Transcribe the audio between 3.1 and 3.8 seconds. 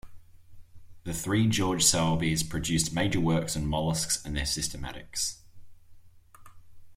works on